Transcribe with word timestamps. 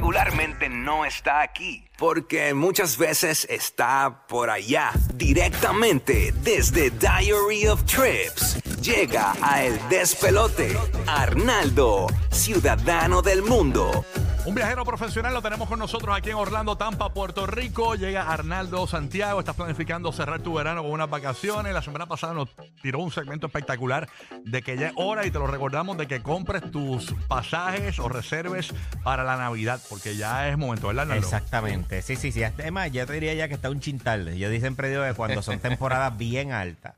regularmente 0.00 0.70
no 0.70 1.04
está 1.04 1.42
aquí, 1.42 1.84
porque 1.98 2.54
muchas 2.54 2.96
veces 2.96 3.46
está 3.50 4.24
por 4.28 4.48
allá, 4.48 4.92
directamente 5.12 6.32
desde 6.42 6.90
Diary 6.90 7.66
of 7.66 7.84
Trips. 7.84 8.62
Llega 8.80 9.34
a 9.42 9.62
El 9.62 9.78
Despelote, 9.90 10.74
Arnaldo, 11.06 12.06
ciudadano 12.30 13.20
del 13.20 13.42
mundo. 13.42 14.06
Un 14.50 14.56
viajero 14.56 14.84
profesional 14.84 15.32
lo 15.32 15.42
tenemos 15.42 15.68
con 15.68 15.78
nosotros 15.78 16.16
aquí 16.16 16.30
en 16.30 16.34
Orlando, 16.34 16.76
Tampa, 16.76 17.14
Puerto 17.14 17.46
Rico. 17.46 17.94
Llega 17.94 18.28
Arnaldo 18.32 18.84
Santiago. 18.88 19.38
Estás 19.38 19.54
planificando 19.54 20.10
cerrar 20.10 20.40
tu 20.40 20.54
verano 20.54 20.82
con 20.82 20.90
unas 20.90 21.08
vacaciones. 21.08 21.72
La 21.72 21.82
semana 21.82 22.06
pasada 22.06 22.34
nos 22.34 22.48
tiró 22.82 22.98
un 22.98 23.12
segmento 23.12 23.46
espectacular 23.46 24.08
de 24.44 24.60
que 24.62 24.76
ya 24.76 24.88
es 24.88 24.92
hora 24.96 25.24
y 25.24 25.30
te 25.30 25.38
lo 25.38 25.46
recordamos 25.46 25.96
de 25.98 26.08
que 26.08 26.20
compres 26.20 26.68
tus 26.72 27.14
pasajes 27.28 28.00
o 28.00 28.08
reserves 28.08 28.74
para 29.04 29.22
la 29.22 29.36
Navidad, 29.36 29.80
porque 29.88 30.16
ya 30.16 30.48
es 30.48 30.58
momento, 30.58 30.88
¿verdad, 30.88 31.02
Arnaldo? 31.02 31.24
Exactamente. 31.24 32.02
Sí, 32.02 32.16
sí, 32.16 32.32
sí. 32.32 32.42
Además, 32.42 32.90
yo 32.90 33.06
te 33.06 33.12
diría 33.12 33.34
ya 33.34 33.46
que 33.46 33.54
está 33.54 33.70
un 33.70 33.78
chintal. 33.78 34.34
Yo 34.34 34.50
siempre 34.50 34.90
digo 34.90 35.04
que 35.04 35.14
cuando 35.14 35.42
son 35.42 35.60
temporadas 35.60 36.18
bien 36.18 36.50
altas, 36.50 36.96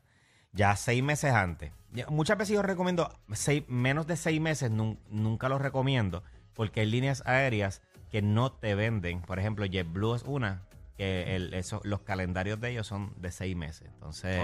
ya 0.55 0.75
seis 0.75 1.03
meses 1.03 1.35
antes. 1.35 1.71
Muchas 2.09 2.39
veces 2.39 2.55
yo 2.55 2.63
recomiendo 2.63 3.13
seis, 3.35 3.63
menos 3.69 4.07
de 4.07 4.17
seis 4.17 4.41
meses, 4.41 4.71
nun- 4.71 4.97
nunca 5.11 5.51
los 5.51 5.61
recomiendo, 5.61 6.23
porque 6.55 6.81
hay 6.81 6.87
líneas 6.87 7.23
aéreas 7.27 7.83
que 8.11 8.23
no 8.23 8.53
te 8.53 8.75
venden. 8.75 9.23
Por 9.23 9.39
ejemplo, 9.39 9.65
JetBlue 9.67 10.15
es 10.15 10.23
una, 10.25 10.63
que 10.97 11.35
el- 11.35 11.55
eso- 11.55 11.81
los 11.85 12.01
calendarios 12.03 12.61
de 12.61 12.71
ellos 12.71 12.87
son 12.87 13.13
de 13.17 13.31
seis 13.33 13.57
meses. 13.57 13.89
Entonces, 13.95 14.43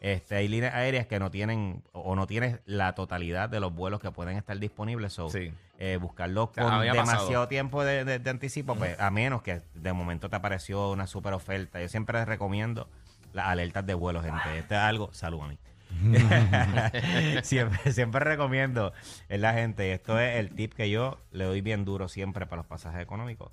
este, 0.00 0.36
hay 0.36 0.48
líneas 0.48 0.74
aéreas 0.74 1.06
que 1.06 1.18
no 1.18 1.30
tienen 1.30 1.82
o 1.92 2.14
no 2.14 2.26
tienes 2.26 2.60
la 2.64 2.94
totalidad 2.94 3.48
de 3.48 3.60
los 3.60 3.74
vuelos 3.74 4.00
que 4.00 4.10
pueden 4.12 4.36
estar 4.36 4.56
disponibles. 4.58 5.12
So, 5.12 5.28
Sí. 5.28 5.52
eh, 5.78 5.98
buscarlos 6.00 6.50
sea, 6.54 6.62
con 6.64 6.80
demasiado 6.82 7.26
pasado. 7.26 7.48
tiempo 7.48 7.84
de, 7.84 8.04
de- 8.04 8.18
de 8.20 8.30
anticipo, 8.30 8.76
pues 8.76 8.98
a 9.00 9.10
menos 9.10 9.42
que 9.42 9.60
de 9.74 9.92
momento 9.92 10.30
te 10.30 10.36
apareció 10.36 10.90
una 10.92 11.06
super 11.06 11.32
oferta. 11.34 11.80
Yo 11.80 11.88
siempre 11.88 12.18
les 12.18 12.28
recomiendo 12.28 12.88
las 13.32 13.46
alertas 13.48 13.84
de 13.84 13.94
vuelo, 13.94 14.22
gente. 14.22 14.58
Esto 14.58 14.74
es 14.74 14.80
algo, 14.80 15.12
salud 15.12 15.40
a 15.42 15.48
mí. 15.48 15.58
siempre, 17.42 17.92
siempre 17.92 18.24
recomiendo, 18.24 18.92
es 19.28 19.40
la 19.40 19.52
gente, 19.52 19.92
esto 19.92 20.18
es 20.18 20.36
el 20.36 20.50
tip 20.54 20.74
que 20.74 20.90
yo 20.90 21.18
le 21.32 21.44
doy 21.44 21.60
bien 21.60 21.84
duro 21.84 22.08
siempre 22.08 22.46
para 22.46 22.58
los 22.58 22.66
pasajes 22.66 23.00
económicos. 23.02 23.50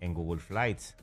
En 0.00 0.12
Google 0.14 0.40
Flights, 0.40 0.94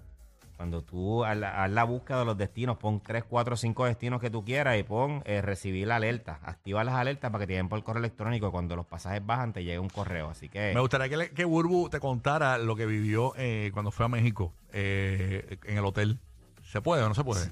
cuando 0.56 0.84
tú 0.84 1.26
haz 1.26 1.36
la, 1.36 1.64
haz 1.64 1.72
la 1.72 1.84
búsqueda 1.84 2.20
de 2.20 2.26
los 2.26 2.38
destinos, 2.38 2.78
pon 2.78 3.02
3, 3.02 3.24
4, 3.28 3.58
5 3.58 3.86
destinos 3.86 4.22
que 4.22 4.30
tú 4.30 4.46
quieras 4.46 4.78
y 4.78 4.84
pon 4.84 5.24
eh, 5.26 5.42
recibir 5.42 5.88
la 5.88 5.96
alerta. 5.96 6.40
Activa 6.44 6.84
las 6.84 6.94
alertas 6.96 7.32
para 7.32 7.42
que 7.42 7.48
te 7.48 7.54
lleguen 7.54 7.70
por 7.70 7.84
correo 7.84 8.00
electrónico. 8.02 8.52
Cuando 8.52 8.76
los 8.76 8.86
pasajes 8.86 9.26
bajan, 9.26 9.52
te 9.52 9.64
llegue 9.64 9.80
un 9.80 9.90
correo. 9.90 10.30
Así 10.30 10.50
que. 10.50 10.72
Me 10.76 10.80
gustaría 10.80 11.10
que, 11.10 11.18
le- 11.18 11.32
que 11.32 11.44
Burbu 11.44 11.90
te 11.90 12.00
contara 12.00 12.60
lo 12.60 12.76
que 12.76 12.86
vivió 12.86 13.34
eh, 13.36 13.72
cuando 13.74 13.90
fue 13.92 14.06
a 14.06 14.10
México 14.10 14.54
eh, 14.72 15.58
en 15.66 15.78
el 15.80 15.86
hotel. 15.86 16.20
¿Se 16.72 16.82
puede 16.82 17.02
o 17.02 17.10
no 17.10 17.16
se 17.16 17.24
puede? 17.24 17.50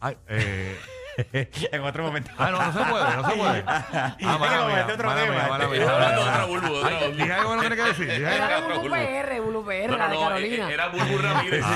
Ay, 0.00 0.16
eh, 0.28 0.76
en 1.72 1.80
otro 1.82 2.04
momento. 2.04 2.30
ah, 2.38 2.50
no, 2.50 2.58
no 2.58 2.72
se 2.72 2.90
puede, 2.90 3.16
no 3.16 3.30
se 3.30 3.36
puede. 3.36 3.64
Ah, 4.26 4.38
mala 4.38 4.66
mía, 4.66 4.86
mala 4.86 4.96
tema. 4.96 5.14
mía, 5.14 5.46
mala 5.48 5.68
mía, 5.68 5.78
Dije 7.16 7.32
algo 7.32 7.50
que 7.50 7.56
no 7.56 7.62
tenía 7.62 7.76
que 7.76 7.82
decir. 7.90 8.06
dije 8.08 8.26
algo- 8.26 8.44
Era 8.44 8.60
Bulbu 8.78 8.90
PR, 8.90 9.40
Bulbu 9.40 9.64
PR, 9.64 9.88
No, 9.90 9.96
la 9.98 10.08
de 10.08 10.14
no, 10.14 10.20
Carolina. 10.20 10.70
era 10.70 10.88
Bulbu 10.88 11.18
Ramírez. 11.18 11.64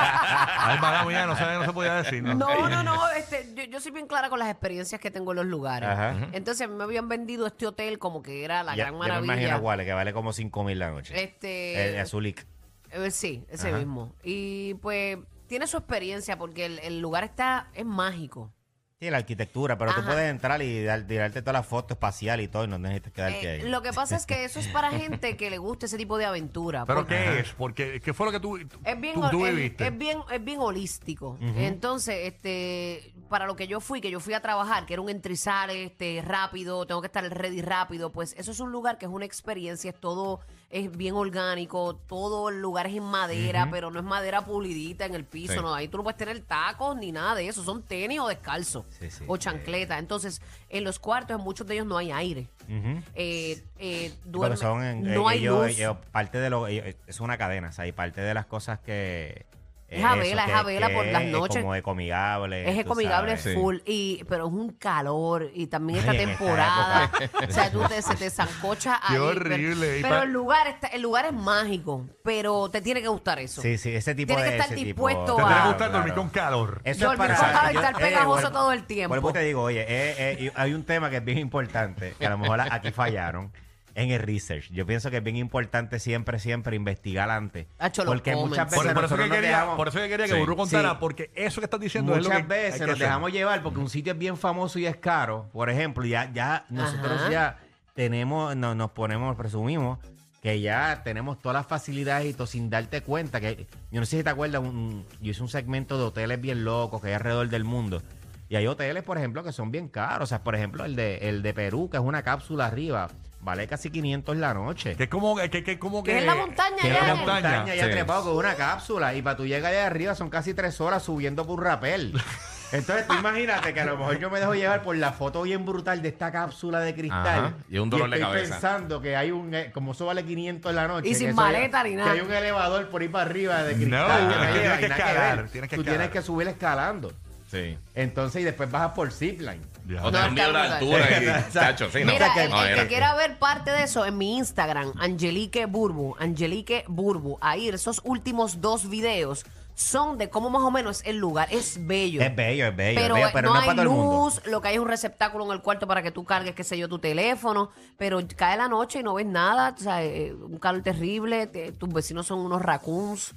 Ah, 0.00 0.70
ay, 0.72 0.78
mala 0.80 1.04
mía, 1.04 1.26
no 1.26 1.36
se, 1.36 1.44
no 1.44 1.64
se 1.64 1.72
podía 1.72 1.94
decir. 1.94 2.22
¿no? 2.22 2.34
No, 2.34 2.68
no, 2.68 2.82
no, 2.82 3.10
este, 3.10 3.52
yo, 3.54 3.64
yo 3.64 3.80
soy 3.80 3.92
bien 3.92 4.06
clara 4.06 4.28
con 4.28 4.38
las 4.38 4.50
experiencias 4.50 5.00
que 5.00 5.10
tengo 5.10 5.32
en 5.32 5.36
los 5.36 5.46
lugares. 5.46 5.88
Ajá. 5.88 6.14
Entonces 6.32 6.66
a 6.66 6.68
mí 6.70 6.76
me 6.76 6.84
habían 6.84 7.08
vendido 7.08 7.46
este 7.46 7.66
hotel 7.66 7.98
como 7.98 8.22
que 8.22 8.44
era 8.44 8.62
la 8.62 8.74
Ya- 8.76 8.84
gran 8.84 8.98
me 8.98 9.06
imagino 9.06 9.26
maravilla. 9.26 9.56
Wale, 9.58 9.84
que 9.84 9.92
vale 9.92 10.12
como 10.12 10.32
5 10.32 10.64
mil 10.64 10.78
la 10.78 10.90
noche. 10.90 11.20
Este, 11.22 11.94
El 11.94 12.00
Azulik. 12.00 12.46
eh, 12.90 13.10
sí, 13.10 13.44
ese 13.50 13.68
Ajá. 13.68 13.78
mismo. 13.78 14.14
Y 14.22 14.74
pues 14.74 15.18
tiene 15.46 15.66
su 15.66 15.76
experiencia 15.78 16.36
porque 16.38 16.66
el, 16.66 16.78
el 16.80 17.00
lugar 17.00 17.24
está, 17.24 17.68
es 17.74 17.84
mágico. 17.86 18.52
Sí, 19.00 19.10
la 19.10 19.18
arquitectura, 19.18 19.78
pero 19.78 19.94
tú 19.94 20.02
puedes 20.04 20.28
entrar 20.28 20.60
y 20.60 20.82
dar- 20.82 21.06
tirarte 21.06 21.40
toda 21.40 21.52
la 21.52 21.62
foto 21.62 21.94
espacial 21.94 22.40
y 22.40 22.48
todo 22.48 22.64
y 22.64 22.66
no 22.66 22.78
necesitas 22.80 23.12
quedarte 23.12 23.44
Eh, 23.46 23.62
ahí. 23.62 23.68
lo 23.70 23.80
que 23.80 23.92
pasa 23.92 24.16
es 24.16 24.26
que 24.26 24.44
eso 24.44 24.58
es 24.58 24.66
para 24.66 24.90
gente 24.90 25.36
que 25.36 25.50
le 25.50 25.58
gusta 25.58 25.86
ese 25.86 25.96
tipo 25.96 26.18
de 26.18 26.24
aventura. 26.24 26.84
¿Pero 26.84 27.02
porque- 27.02 27.14
qué 27.14 27.38
es? 27.38 27.52
Porque, 27.52 28.00
¿Qué 28.00 28.12
fue 28.12 28.26
lo 28.26 28.32
que 28.32 28.40
tú, 28.40 28.56
Es 28.56 29.00
bien, 29.00 29.14
tú, 29.14 29.30
tú 29.30 29.46
es- 29.46 29.54
viviste? 29.54 29.86
es 29.86 29.96
bien, 29.96 30.18
es 30.32 30.44
bien 30.44 30.58
holístico. 30.58 31.38
Entonces, 31.40 32.16
este, 32.26 33.14
para 33.28 33.46
lo 33.46 33.54
que 33.54 33.68
yo 33.68 33.78
fui, 33.78 34.00
que 34.00 34.10
yo 34.10 34.18
fui 34.18 34.34
a 34.34 34.40
trabajar, 34.40 34.84
que 34.84 34.94
era 34.94 35.02
un 35.02 35.10
entrizar 35.10 35.70
este, 35.70 36.20
rápido, 36.26 36.84
tengo 36.84 37.00
que 37.00 37.06
estar 37.06 37.22
ready 37.22 37.62
rápido, 37.62 38.10
pues 38.10 38.34
eso 38.36 38.50
es 38.50 38.58
un 38.58 38.72
lugar 38.72 38.98
que 38.98 39.06
es 39.06 39.12
una 39.12 39.24
experiencia, 39.26 39.90
es 39.92 40.00
todo, 40.00 40.40
es 40.70 40.94
bien 40.94 41.14
orgánico, 41.14 41.96
todo 41.96 42.50
el 42.50 42.60
lugar 42.60 42.86
es 42.86 42.94
en 42.94 43.02
madera, 43.02 43.68
pero 43.70 43.90
no 43.90 43.98
es 44.00 44.04
madera 44.04 44.44
pulidita 44.44 45.06
en 45.06 45.14
el 45.14 45.24
piso, 45.24 45.54
Sí. 45.54 45.58
no, 45.60 45.72
ahí 45.74 45.88
tú 45.88 45.96
no 45.96 46.02
puedes 46.02 46.18
tener 46.18 46.40
tacos 46.40 46.94
ni 46.96 47.10
nada 47.10 47.34
de 47.34 47.48
eso, 47.48 47.64
son 47.64 47.82
tenis 47.82 48.20
o 48.20 48.28
descalzo 48.28 48.84
Sí, 48.90 49.10
sí, 49.10 49.24
o 49.26 49.36
chancleta. 49.38 49.98
Entonces, 49.98 50.42
en 50.68 50.84
los 50.84 50.98
cuartos, 50.98 51.38
en 51.38 51.42
muchos 51.42 51.66
de 51.66 51.74
ellos 51.74 51.86
no 51.86 51.96
hay 51.96 52.10
aire. 52.12 52.48
Ujú. 52.64 53.02
Eh, 53.14 53.64
eh, 53.78 54.12
duerme- 54.26 54.48
porque 54.48 54.56
son 54.58 54.84
en- 54.84 55.02
no 55.14 55.30
eh, 55.30 55.32
hay 55.32 55.38
ellos- 55.38 55.66
luz. 55.68 55.78
ellos- 55.78 55.96
parte 56.12 56.38
de 56.38 56.50
lo 56.50 56.66
ellos- 56.66 56.94
es 57.06 57.20
una 57.20 57.38
cadena, 57.38 57.68
o 57.68 57.72
sea, 57.72 57.86
y 57.86 57.92
parte 57.92 58.20
de 58.20 58.34
las 58.34 58.44
cosas 58.44 58.78
que 58.80 59.46
Es 59.90 60.04
a 60.04 60.16
vela, 60.16 60.42
eso, 60.44 60.52
es 60.52 60.58
a 60.58 60.60
que- 60.60 60.66
vela 60.66 60.88
que 60.88 60.94
por 60.94 61.06
las 61.06 61.22
es 61.22 61.28
noches. 61.32 61.62
como 61.62 61.74
ecomigable. 61.74 62.70
Es 62.70 62.78
ecomigable 62.78 63.36
full, 63.38 63.78
y, 63.86 64.22
pero 64.28 64.46
es 64.48 64.52
un 64.52 64.72
calor 64.74 65.50
y 65.54 65.66
también 65.68 66.00
esta 66.00 66.10
Ay, 66.10 66.18
en 66.18 66.28
esta 66.28 66.38
temporada. 66.44 67.10
o 67.48 67.50
sea, 67.50 67.70
tú 67.72 67.80
te, 67.88 68.02
se 68.02 68.14
te 68.16 68.28
zancocha 68.28 69.00
Qué 69.08 69.14
ahí. 69.14 69.18
horrible. 69.20 69.86
Pero, 70.02 70.08
pero 70.08 70.22
el, 70.24 70.30
lugar 70.30 70.66
está, 70.66 70.88
el 70.88 71.00
lugar 71.00 71.24
es 71.24 71.32
mágico, 71.32 72.06
pero 72.22 72.68
te 72.68 72.82
tiene 72.82 73.00
que 73.00 73.08
gustar 73.08 73.38
eso. 73.38 73.62
Sí, 73.62 73.78
sí, 73.78 73.94
ese 73.94 74.14
tipo 74.14 74.34
Tienes 74.34 74.44
de 74.44 74.50
que 74.50 74.56
estar 74.62 74.76
ese 74.76 74.84
dispuesto 74.84 75.20
tipo, 75.24 75.36
Te 75.36 75.42
a- 75.42 75.46
tiene 75.46 75.48
que 75.48 75.54
Claro, 75.62 75.70
gustar 75.70 75.92
dormir 75.92 76.14
con 76.14 76.28
calor. 76.28 76.80
Eso 76.84 77.04
Dormir 77.06 77.28
con 77.28 77.36
calor 77.36 77.72
y 77.72 77.76
estar 77.76 77.96
pegajoso 77.96 78.52
todo 78.52 78.72
el 78.72 78.84
tiempo. 78.84 79.14
Por 79.14 79.24
eso 79.24 79.32
te 79.32 79.40
digo, 79.46 79.62
oye, 79.62 79.80
eh, 79.88 80.14
eh, 80.44 80.52
hay 80.54 80.74
un 80.74 80.84
tema 80.84 81.08
que 81.08 81.16
es 81.16 81.24
bien 81.24 81.38
importante, 81.38 82.14
que 82.18 82.26
a 82.26 82.30
lo 82.30 82.36
mejor 82.38 82.60
aquí 82.60 82.90
fallaron, 82.90 83.50
en 83.98 84.10
el 84.12 84.20
research. 84.20 84.70
Yo 84.70 84.86
pienso 84.86 85.10
que 85.10 85.16
es 85.16 85.22
bien 85.24 85.36
importante 85.36 85.98
siempre, 85.98 86.38
siempre 86.38 86.76
investigar 86.76 87.28
antes. 87.30 87.66
Hacho, 87.78 88.04
los 88.04 88.14
porque 88.14 88.34
muchas 88.36 88.70
veces 88.70 88.84
Por, 88.86 88.94
por 88.94 89.04
eso 89.04 89.16
que 89.16 89.22
nos 89.26 89.30
quería, 89.36 89.50
dejamos- 89.50 89.76
por 89.76 89.88
eso 89.88 89.98
que 89.98 90.08
quería 90.08 90.26
que 90.26 90.32
Sí, 90.34 90.38
Burbu 90.38 90.56
contara, 90.56 90.90
sí. 90.90 90.96
porque 91.00 91.30
eso 91.34 91.60
que 91.60 91.64
estás 91.64 91.80
diciendo 91.80 92.12
es 92.14 92.22
lo 92.22 92.30
Muchas 92.30 92.46
veces 92.46 92.74
que 92.74 92.86
nos 92.86 92.90
hacer. 92.94 93.06
dejamos 93.06 93.32
llevar 93.32 93.62
porque 93.62 93.80
un 93.80 93.90
sitio 93.90 94.12
es 94.12 94.18
bien 94.18 94.36
famoso 94.36 94.78
y 94.78 94.86
es 94.86 94.96
caro. 94.96 95.48
Por 95.52 95.68
ejemplo, 95.68 96.04
ya, 96.04 96.30
ya 96.32 96.64
nosotros 96.68 97.20
Ajá. 97.22 97.30
ya 97.30 97.58
tenemos, 97.94 98.54
no- 98.56 98.74
nos 98.76 98.92
ponemos, 98.92 99.34
presumimos 99.36 99.98
que 100.40 100.60
ya 100.60 101.02
tenemos 101.02 101.40
todas 101.40 101.54
las 101.56 101.66
facilidades 101.66 102.26
y 102.30 102.32
todo 102.34 102.46
sin 102.46 102.70
darte 102.70 103.00
cuenta. 103.02 103.40
que 103.40 103.66
Yo 103.90 103.98
no 103.98 104.06
sé 104.06 104.18
si 104.18 104.22
te 104.22 104.30
acuerdas, 104.30 104.62
un- 104.62 105.04
yo 105.20 105.32
hice 105.32 105.42
un 105.42 105.48
segmento 105.48 105.98
de 105.98 106.04
hoteles 106.04 106.40
bien 106.40 106.64
locos 106.64 107.00
que 107.02 107.08
hay 107.08 107.14
alrededor 107.14 107.48
del 107.48 107.64
mundo. 107.64 108.00
Y 108.48 108.56
hay 108.56 108.66
hoteles, 108.66 109.02
por 109.02 109.18
ejemplo, 109.18 109.44
que 109.44 109.52
son 109.52 109.70
bien 109.70 109.88
caros. 109.88 110.22
O 110.22 110.26
sea, 110.26 110.42
por 110.42 110.54
ejemplo, 110.54 110.84
el 110.84 110.96
de, 110.96 111.28
el 111.28 111.42
de 111.42 111.52
Perú, 111.52 111.88
que 111.90 111.98
es 111.98 112.02
una 112.02 112.22
cápsula 112.22 112.66
arriba, 112.66 113.08
vale 113.42 113.66
casi 113.66 113.90
500 113.90 114.36
la 114.38 114.54
noche. 114.54 114.96
Que 114.96 115.04
es 115.04 115.08
como 115.10 115.36
que, 115.36 115.50
que, 115.50 115.62
que 115.62 115.78
como 115.78 116.02
Que 116.02 116.12
que 116.12 116.16
es 116.18 116.22
en 116.22 116.26
la 116.28 116.34
montaña 116.34 116.76
Que 116.80 116.88
ya. 116.88 116.94
es 117.00 117.06
la 117.08 117.14
montaña. 117.14 117.48
montaña 117.56 117.74
ya 117.74 117.84
Sí. 117.84 117.90
trepado 117.90 118.22
con 118.24 118.36
una 118.36 118.54
cápsula 118.54 119.14
y 119.14 119.20
para 119.22 119.36
tú 119.36 119.44
llegar 119.46 119.72
allá 119.72 119.86
arriba 119.86 120.14
son 120.14 120.30
casi 120.30 120.54
tres 120.54 120.80
horas 120.80 121.02
subiendo 121.02 121.46
por 121.46 121.62
rapel. 121.62 122.14
Entonces 122.72 123.06
tú 123.06 123.14
imagínate 123.14 123.72
que 123.72 123.80
a 123.80 123.86
lo 123.86 123.96
mejor 123.96 124.18
yo 124.18 124.28
me 124.30 124.40
dejo 124.40 124.54
llevar 124.54 124.82
por 124.82 124.94
la 124.96 125.12
foto 125.12 125.40
bien 125.42 125.64
brutal 125.64 126.02
de 126.02 126.08
esta 126.08 126.30
cápsula 126.30 126.80
de 126.80 126.94
cristal. 126.94 127.26
Ajá, 127.46 127.52
y 127.70 127.78
un 127.78 127.88
dolor 127.88 128.10
de 128.10 128.16
estoy 128.16 128.30
cabeza. 128.30 128.52
pensando 128.56 129.00
que 129.00 129.16
hay 129.16 129.30
un, 129.30 129.54
eh, 129.54 129.70
como 129.72 129.92
eso 129.92 130.04
vale 130.04 130.22
500 130.24 130.68
en 130.70 130.76
la 130.76 130.86
noche. 130.88 131.08
Y 131.08 131.14
sin 131.14 131.34
maleta 131.34 131.82
ni 131.84 131.94
nada. 131.96 132.12
Que 132.12 132.20
hay 132.20 132.26
un 132.26 132.30
elevador 132.32 132.88
por 132.90 133.00
ahí 133.00 133.08
para 133.08 133.24
arriba 133.30 133.62
de 133.62 133.72
No, 133.74 133.78
cristal. 134.06 134.28
tienes 134.28 134.48
que- 134.48 134.58
tienes 134.60 134.78
que 134.78 134.84
y 134.84 134.88
nada 134.88 134.96
escalar, 134.96 135.48
tienes 135.48 135.70
que 135.70 135.76
Tú 135.76 135.80
escalar. 135.82 135.84
tienes 135.98 136.08
que 136.10 136.22
subir 136.22 136.48
escalando. 136.48 137.12
Sí. 137.50 137.78
Entonces 137.94 138.42
y 138.42 138.44
después 138.44 138.70
bajas 138.70 138.92
por 138.92 139.10
zipline. 139.10 139.62
O 140.02 140.10
No, 140.10 140.30
miedo 140.30 140.48
a 140.50 140.52
la 140.52 140.76
altura 140.76 141.06
y 141.48 141.52
chacho, 141.52 141.90
sí, 141.90 142.04
no. 142.04 142.12
Mira, 142.12 142.32
el, 142.36 142.50
No, 142.50 142.62
el 142.62 142.72
era 142.72 142.82
que 142.82 142.88
quiera 142.88 143.14
ver 143.14 143.38
parte 143.38 143.70
de 143.70 143.84
eso 143.84 144.04
en 144.04 144.18
mi 144.18 144.36
Instagram, 144.36 144.92
Angelique 144.98 145.64
Burbu, 145.64 146.16
Angelique 146.18 146.84
Burbu, 146.88 147.38
ahí 147.40 147.68
esos 147.68 148.02
últimos 148.04 148.60
dos 148.60 148.90
videos 148.90 149.46
son 149.78 150.18
de 150.18 150.28
cómo 150.28 150.50
más 150.50 150.62
o 150.62 150.70
menos 150.72 151.00
es 151.02 151.06
el 151.06 151.18
lugar. 151.18 151.48
Es 151.52 151.86
bello. 151.86 152.20
Es 152.20 152.34
bello, 152.34 152.66
es 152.66 152.76
bello, 152.76 153.00
pero, 153.00 153.14
es 153.16 153.22
bello, 153.22 153.30
pero 153.32 153.48
no, 153.48 153.54
no 153.54 153.60
es 153.60 153.66
para 153.66 153.72
hay 153.80 153.86
todo 153.86 153.92
el 153.94 153.96
mundo. 154.02 154.24
luz, 154.24 154.42
lo 154.46 154.60
que 154.60 154.68
hay 154.68 154.74
es 154.74 154.80
un 154.80 154.88
receptáculo 154.88 155.44
en 155.46 155.52
el 155.52 155.60
cuarto 155.62 155.86
para 155.86 156.02
que 156.02 156.10
tú 156.10 156.24
cargues, 156.24 156.54
qué 156.54 156.64
sé 156.64 156.76
yo, 156.76 156.88
tu 156.88 156.98
teléfono, 156.98 157.70
pero 157.96 158.18
cae 158.36 158.56
la 158.56 158.66
noche 158.68 158.98
y 159.00 159.02
no 159.04 159.14
ves 159.14 159.26
nada, 159.26 159.74
o 159.78 159.80
sea, 159.80 160.02
eh, 160.02 160.32
un 160.34 160.58
calor 160.58 160.82
terrible, 160.82 161.46
te- 161.46 161.70
tus 161.72 161.88
vecinos 161.92 162.26
son 162.26 162.40
unos 162.40 162.60
raccoons. 162.60 163.34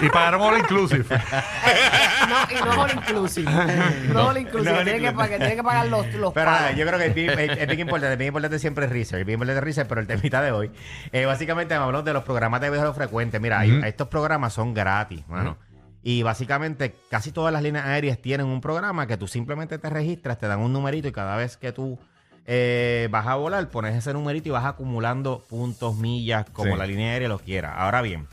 Y 0.00 0.08
pagaron 0.10 0.40
all 0.42 0.58
inclusive. 0.58 1.04
No, 2.28 2.36
y 2.50 2.54
no 2.62 2.72
es 2.72 2.78
all 2.78 2.90
inclusive. 2.94 3.50
No, 3.50 4.20
es 4.20 4.26
all 4.28 4.36
inclusive, 4.38 4.72
no 4.72 4.82
tienes 4.84 5.02
que, 5.02 5.12
pagar, 5.16 5.38
tienes 5.38 5.56
que 5.56 5.62
pagar 5.62 5.86
los, 5.88 6.06
los 6.14 6.32
Pero 6.32 6.46
pagos. 6.46 6.60
nada, 6.60 6.72
yo 6.72 6.86
creo 6.86 6.98
que 6.98 7.06
es 7.06 7.14
bien, 7.14 7.38
es- 7.38 7.58
es 7.58 7.66
bien 7.66 7.80
importante, 7.80 8.12
es 8.12 8.18
bien 8.18 8.28
importante 8.28 8.58
siempre 8.58 8.84
el 8.84 8.90
research, 8.90 9.24
bien 9.24 9.34
importante 9.36 9.58
el 9.58 9.64
research, 9.64 9.88
pero 9.88 10.00
el 10.00 10.06
temita 10.06 10.42
de 10.42 10.52
hoy, 10.52 10.70
eh, 11.12 11.24
básicamente 11.24 11.74
hablamos 11.74 12.04
de 12.04 12.12
los 12.12 12.24
programas 12.24 12.60
de 12.60 12.70
viajeros 12.70 12.94
frecuentes. 12.96 13.40
Mira, 13.40 13.60
hay- 13.60 13.80
estos 13.84 14.08
programas 14.08 14.52
son 14.52 14.74
gratis, 14.74 15.22
mano. 15.28 15.56
Y 16.02 16.22
básicamente 16.22 16.94
casi 17.10 17.30
todas 17.32 17.52
las 17.52 17.62
líneas 17.62 17.84
aéreas 17.86 18.18
tienen 18.18 18.46
un 18.46 18.60
programa 18.60 19.06
que 19.06 19.16
tú 19.16 19.28
simplemente 19.28 19.78
te 19.78 19.88
registras, 19.90 20.38
te 20.38 20.46
dan 20.48 20.58
un 20.60 20.72
numerito 20.72 21.06
y 21.08 21.12
cada 21.12 21.36
vez 21.36 21.56
que 21.56 21.70
tú 21.72 21.98
eh, 22.48 23.08
vas 23.10 23.26
a 23.26 23.34
volar, 23.34 23.68
pones 23.70 23.96
ese 23.96 24.12
numerito 24.12 24.48
y 24.48 24.52
vas 24.52 24.64
acumulando 24.64 25.42
puntos, 25.48 25.96
millas, 25.96 26.46
como 26.52 26.72
Sí. 26.72 26.78
la 26.78 26.86
línea 26.86 27.10
aérea 27.12 27.28
lo 27.28 27.40
quiera. 27.40 27.74
Ahora 27.74 28.02
bien, 28.02 28.28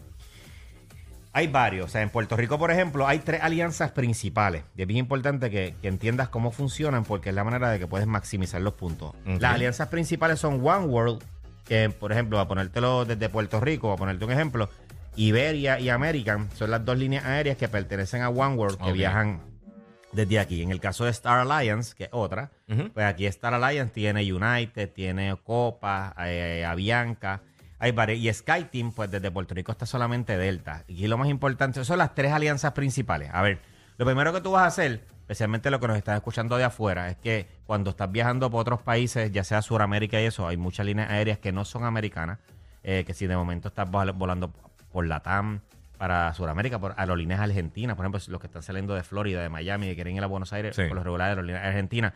hay 1.35 1.47
varios. 1.47 1.85
O 1.85 1.89
sea, 1.89 2.01
en 2.03 2.09
Puerto 2.11 2.37
Rico, 2.37 2.59
por 2.59 2.69
ejemplo, 2.69 3.07
hay 3.07 3.17
tres 3.19 3.41
alianzas 3.41 3.89
principales. 3.91 4.63
Y 4.77 4.83
es 4.83 4.87
bien 4.87 4.99
importante 4.99 5.49
que, 5.49 5.73
que 5.81 5.87
entiendas 5.87 6.29
cómo 6.29 6.51
funcionan 6.51 7.03
porque 7.05 7.29
es 7.29 7.35
la 7.35 7.43
manera 7.43 7.71
de 7.71 7.79
que 7.79 7.87
puedes 7.87 8.05
maximizar 8.05 8.61
los 8.61 8.73
puntos. 8.73 9.15
Las 9.25 9.55
alianzas 9.55 9.87
principales 9.87 10.39
son 10.39 10.55
One 10.65 10.85
World, 10.85 11.23
que 11.65 11.89
por 11.89 12.11
ejemplo, 12.11 12.39
a 12.39 12.47
ponértelo 12.47 13.05
desde 13.05 13.29
Puerto 13.29 13.59
Rico, 13.59 13.91
a 13.91 13.95
ponerte 13.95 14.25
un 14.25 14.31
ejemplo, 14.31 14.69
Iberia 15.15 15.79
y 15.79 15.89
American 15.89 16.49
son 16.55 16.71
las 16.71 16.83
dos 16.83 16.97
líneas 16.97 17.25
aéreas 17.25 17.57
que 17.57 17.67
pertenecen 17.67 18.21
a 18.21 18.29
One 18.29 18.55
World 18.55 18.79
que 18.83 18.91
viajan 18.91 19.41
desde 20.11 20.39
aquí. 20.39 20.61
En 20.61 20.71
el 20.71 20.79
caso 20.79 21.05
de 21.05 21.11
Star 21.11 21.47
Alliance, 21.47 21.93
que 21.95 22.05
es 22.05 22.09
otra, 22.11 22.51
pues 22.93 23.05
aquí 23.05 23.25
Star 23.27 23.53
Alliance 23.53 23.93
tiene 23.93 24.21
United, 24.31 24.91
tiene 24.91 25.35
Copa, 25.43 26.15
eh, 26.19 26.65
Avianca. 26.65 27.41
Hay 27.79 27.91
varias. 27.91 28.19
Y 28.19 28.33
SkyTeam, 28.33 28.93
pues 28.93 29.11
desde 29.11 29.29
Puerto 29.29 29.53
Rico 29.53 29.71
está 29.71 29.85
solamente 29.85 30.37
Delta. 30.37 30.83
Y 30.87 31.05
lo 31.07 31.17
más 31.17 31.27
importante, 31.27 31.83
son 31.83 31.97
las 31.97 32.15
tres 32.15 32.31
alianzas 32.31 32.71
principales. 32.71 33.29
A 33.33 33.41
ver, 33.41 33.59
lo 33.97 34.05
primero 34.05 34.31
que 34.33 34.41
tú 34.41 34.51
vas 34.51 34.63
a 34.63 34.67
hacer, 34.67 35.05
especialmente 35.33 35.69
lo 35.71 35.79
que 35.79 35.87
nos 35.87 35.97
estás 35.97 36.15
escuchando 36.15 36.57
de 36.57 36.63
afuera, 36.63 37.09
es 37.09 37.17
que 37.17 37.47
cuando 37.65 37.89
estás 37.89 38.11
viajando 38.11 38.49
por 38.51 38.61
otros 38.61 38.81
países, 38.81 39.31
ya 39.31 39.43
sea 39.43 39.61
Sudamérica 39.61 40.21
y 40.21 40.25
eso, 40.25 40.47
hay 40.47 40.57
muchas 40.57 40.85
líneas 40.85 41.09
aéreas 41.09 41.39
que 41.39 41.51
no 41.51 41.65
son 41.65 41.83
americanas. 41.83 42.39
eh, 42.85 43.05
que 43.07 43.13
si 43.13 43.27
de 43.27 43.37
momento 43.37 43.69
estás 43.69 43.87
vol- 43.89 44.11
volando 44.13 44.51
por 44.91 45.07
la 45.07 45.21
TAM 45.21 45.61
para 45.97 46.33
Sudamérica, 46.33 46.79
por 46.79 46.93
aerolíneas 46.97 47.39
argentinas, 47.39 47.95
por 47.95 48.03
ejemplo, 48.05 48.19
los 48.27 48.41
que 48.41 48.47
están 48.47 48.61
saliendo 48.61 48.93
de 48.93 49.03
Florida, 49.03 49.41
de 49.41 49.47
Miami, 49.47 49.87
que 49.87 49.95
quieren 49.95 50.17
ir 50.17 50.21
a 50.23 50.27
Buenos 50.27 50.51
Aires, 50.51 50.75
Sí. 50.75 50.83
por 50.89 50.95
los 50.95 51.05
regulares 51.05 51.29
de 51.29 51.39
aerolíneas 51.39 51.65
argentinas, 51.65 52.11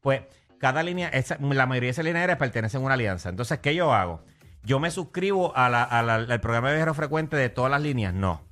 pues 0.00 0.22
cada 0.60 0.84
línea, 0.84 1.08
esa- 1.08 1.38
la 1.40 1.66
mayoría 1.66 1.88
de 1.88 1.90
esas 1.90 2.04
líneas 2.04 2.20
aéreas 2.20 2.38
pertenecen 2.38 2.82
a 2.82 2.84
una 2.84 2.94
alianza. 2.94 3.30
Entonces, 3.30 3.58
¿qué 3.58 3.74
yo 3.74 3.92
hago? 3.92 4.22
¿Yo 4.62 4.78
me 4.78 4.92
suscribo 4.92 5.56
a 5.56 5.68
la- 5.68 5.82
a 5.82 6.04
la- 6.04 6.14
al 6.14 6.40
programa 6.40 6.68
de 6.68 6.74
viajero 6.76 6.94
frecuente 6.94 7.36
de 7.36 7.48
todas 7.48 7.72
las 7.72 7.82
líneas? 7.82 8.14
No. 8.14 8.42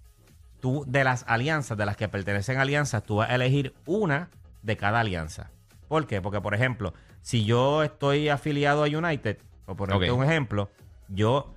Tú, 0.61 0.85
de 0.87 1.05
las 1.05 1.25
alianzas, 1.27 1.77
de 1.79 1.87
las 1.87 1.97
que 1.97 2.09
pertenecen 2.09 2.59
a 2.59 2.63
alianzas, 2.63 3.03
tú 3.03 3.17
vas 3.17 3.31
a 3.31 3.35
elegir 3.35 3.75
una 3.87 4.29
de 4.63 4.77
cada 4.77 5.01
alianza. 5.01 5.51
¿Por 5.89 6.07
qué? 6.07 6.21
Porque, 6.21 6.41
por 6.41 6.55
ejemplo, 6.55 6.93
si 7.23 7.45
yo 7.45 7.83
estoy 7.83 8.29
afiliado 8.29 8.85
a 8.85 8.87
United, 8.87 9.39
por 9.67 9.77
ponerte 9.77 10.11
Ok. 10.11 10.19
un 10.19 10.25
ejemplo, 10.25 10.69
yo 11.09 11.53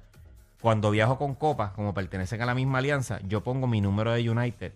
cuando 0.62 0.90
viajo 0.92 1.18
con 1.18 1.36
Copa, 1.36 1.74
como 1.74 1.94
pertenecen 1.94 2.42
a 2.42 2.46
la 2.46 2.56
misma 2.56 2.78
alianza, 2.80 3.20
yo 3.28 3.44
pongo 3.44 3.68
mi 3.68 3.82
número 3.82 4.12
de 4.14 4.30
United 4.30 4.72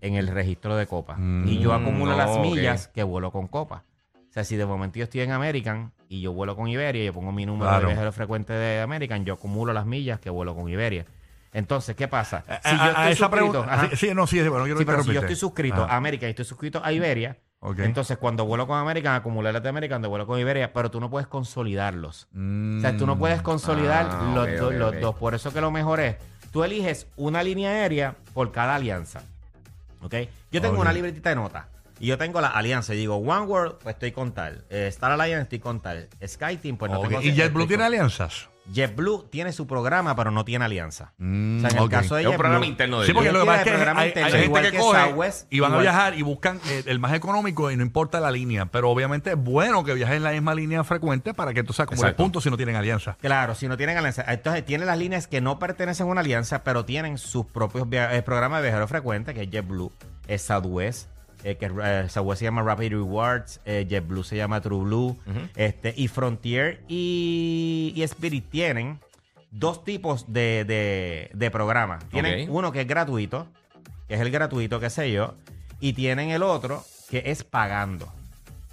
en 0.00 0.14
el 0.14 0.28
registro 0.28 0.76
de 0.76 0.86
Copa. 0.86 1.16
y 1.18 1.58
yo 1.58 1.72
acumulo 1.72 2.12
no, 2.12 2.18
las 2.18 2.38
millas 2.38 2.88
que 2.88 3.02
vuelo 3.02 3.32
con 3.32 3.48
Copa. 3.48 3.82
O 4.14 4.32
sea, 4.34 4.44
si 4.44 4.56
de 4.56 4.66
momento 4.66 4.98
yo 4.98 5.04
estoy 5.04 5.20
en 5.22 5.30
American 5.32 5.92
y 6.08 6.20
yo 6.20 6.32
vuelo 6.32 6.54
con 6.56 6.68
Iberia 6.68 7.02
y 7.02 7.06
yo 7.06 7.12
pongo 7.12 7.32
mi 7.32 7.46
número 7.46 7.68
Claro. 7.70 7.86
de 7.88 7.94
viajero 7.94 8.12
frecuente 8.12 8.52
de 8.52 8.80
American, 8.80 9.24
yo 9.24 9.34
acumulo 9.34 9.72
las 9.72 9.86
millas 9.86 10.20
que 10.20 10.28
vuelo 10.30 10.54
con 10.54 10.68
Iberia. 10.68 11.06
Entonces, 11.54 11.96
¿qué 11.96 12.06
pasa? 12.08 12.44
A- 12.48 12.68
a- 12.70 13.02
a 13.04 13.10
esa 13.10 13.30
pregunta. 13.30 13.64
ajá. 13.66 13.88
Sí, 13.90 14.08
sí, 14.08 14.14
no, 14.14 14.26
sí, 14.26 14.46
bueno, 14.46 14.64
quiero 14.64 14.78
Sí, 14.80 14.84
pero 14.84 15.02
si 15.02 15.12
yo 15.14 15.20
estoy 15.20 15.36
suscrito 15.36 15.84
Ajá. 15.84 15.94
a 15.94 15.96
América 15.96 16.26
y 16.26 16.30
estoy 16.30 16.44
suscrito 16.44 16.82
a 16.84 16.92
Iberia, 16.92 17.38
entonces 17.78 18.18
cuando 18.18 18.44
vuelo 18.44 18.66
con 18.66 18.76
American, 18.76 19.14
acumulé 19.14 19.52
las 19.52 19.62
de 19.62 19.68
American, 19.70 19.94
cuando 19.96 20.10
vuelo 20.10 20.26
con 20.26 20.38
Iberia, 20.38 20.72
pero 20.72 20.90
tú 20.90 21.00
no 21.00 21.08
puedes 21.08 21.28
consolidarlos. 21.28 22.28
Mm. 22.32 22.78
O 22.78 22.80
sea, 22.82 22.96
tú 22.96 23.06
no 23.06 23.16
puedes 23.16 23.40
consolidar 23.40 24.08
Ah, 24.10 24.32
los, 24.34 24.58
do- 24.78 24.92
dos. 24.92 25.14
Por 25.14 25.34
eso 25.34 25.52
que 25.52 25.60
lo 25.62 25.70
mejor 25.70 26.00
es, 26.00 26.16
tú 26.52 26.62
eliges 26.64 27.06
una 27.16 27.42
línea 27.42 27.70
aérea 27.70 28.16
por 28.34 28.50
cada 28.52 28.74
alianza. 28.74 29.22
¿Ok? 30.02 30.14
Yo 30.52 30.60
tengo 30.60 30.80
una 30.80 30.92
libretita 30.92 31.30
de 31.30 31.36
notas. 31.36 31.66
Y 32.00 32.06
yo 32.08 32.18
tengo 32.18 32.40
la 32.40 32.48
alianza. 32.48 32.92
Y 32.94 32.98
digo, 32.98 33.16
One 33.16 33.46
World, 33.46 33.76
pues 33.80 33.94
estoy 33.94 34.10
con 34.10 34.32
tal. 34.32 34.64
Eh, 34.68 34.88
Star 34.88 35.12
Alliance, 35.12 35.44
estoy 35.44 35.60
con 35.60 35.80
tal. 35.80 36.08
SkyTeam, 36.26 36.76
pues 36.76 36.90
no 36.90 37.00
tengo 37.00 37.22
¿Y 37.22 37.32
JetBlue 37.32 37.62
estoy 37.62 37.66
tiene 37.68 37.84
alianzas? 37.84 38.48
JetBlue 38.72 39.26
tiene 39.30 39.52
su 39.52 39.66
programa, 39.66 40.16
pero 40.16 40.30
no 40.30 40.44
tiene 40.44 40.64
alianza. 40.64 41.12
Mm, 41.18 41.58
o 41.58 41.60
sea, 41.60 41.70
en 41.70 41.76
el 41.76 41.82
ok. 41.84 41.90
caso 41.90 42.14
de 42.14 42.22
Es 42.22 42.28
un 42.28 42.36
programa 42.36 42.64
JetBlue- 42.64 42.68
interno 42.68 43.00
de 43.00 43.06
Sí, 43.06 43.12
porque 43.12 43.30
lo 43.32 43.40
que 43.40 43.46
pasa 43.46 43.58
es 43.58 43.64
que 43.64 43.70
tienen 43.76 43.96
hay, 43.98 44.08
interno, 44.08 44.30
gente 44.30 44.62
que 44.62 44.70
que 44.70 44.78
coge 44.78 45.00
Southwest, 45.02 45.46
y 45.52 45.60
van 45.60 45.70
igual. 45.72 45.78
a 45.78 45.82
viajar 45.82 46.18
y 46.18 46.22
buscan 46.22 46.60
eh, 46.68 46.82
el 46.86 46.98
más 46.98 47.12
económico 47.12 47.70
y 47.70 47.76
no 47.76 47.82
importa 47.82 48.20
la 48.20 48.30
línea. 48.30 48.66
Pero 48.66 48.90
obviamente 48.90 49.30
es 49.32 49.36
bueno 49.36 49.84
que 49.84 49.94
viajen 49.94 50.16
en 50.16 50.22
la 50.22 50.30
misma 50.32 50.54
línea 50.54 50.82
frecuente 50.84 51.34
para 51.34 51.52
que 51.52 51.60
entonces 51.60 51.80
acumulen 51.80 52.06
Exacto. 52.08 52.22
puntos 52.22 52.42
si 52.44 52.50
no 52.50 52.56
tienen 52.56 52.76
alianza. 52.76 53.16
Claro, 53.20 53.54
si 53.54 53.68
no 53.68 53.76
tienen 53.76 53.96
alianza. 53.98 54.24
Entonces, 54.26 54.64
tienen 54.64 54.86
las 54.86 54.98
líneas 54.98 55.26
que 55.26 55.40
no 55.40 55.58
pertenecen 55.58 56.06
a 56.06 56.10
una 56.10 56.20
alianza, 56.22 56.64
pero 56.64 56.84
tienen 56.84 57.18
sus 57.18 57.46
propios 57.46 57.86
eh, 57.92 58.22
programas 58.24 58.60
de 58.62 58.68
viajero 58.68 58.88
frecuente, 58.88 59.34
que 59.34 59.42
es 59.42 59.50
JetBlue, 59.50 59.92
es 60.26 60.42
Southwest, 60.42 61.08
eh, 61.44 61.56
que 61.56 61.70
eh, 61.82 62.08
Southwest 62.08 62.40
se 62.40 62.46
llama 62.46 62.62
Rapid 62.62 62.90
Rewards, 62.90 63.60
eh, 63.64 63.86
JetBlue 63.88 64.24
se 64.24 64.36
llama 64.36 64.60
TrueBlue, 64.60 65.16
este, 65.54 65.94
y 65.96 66.08
Frontier 66.08 66.80
y, 66.88 67.92
y 67.94 68.02
Spirit 68.02 68.48
tienen 68.50 68.98
dos 69.50 69.84
tipos 69.84 70.32
de, 70.32 70.64
de, 70.64 71.30
de 71.32 71.50
programas. 71.50 72.02
Tienen 72.08 72.50
uno 72.50 72.72
que 72.72 72.80
es 72.80 72.88
gratuito, 72.88 73.46
que 74.08 74.14
es 74.14 74.20
el 74.20 74.30
gratuito, 74.30 74.80
qué 74.80 74.90
sé 74.90 75.12
yo, 75.12 75.34
y 75.80 75.92
tienen 75.92 76.30
el 76.30 76.42
otro 76.42 76.82
que 77.10 77.22
es 77.26 77.44
pagando. 77.44 78.12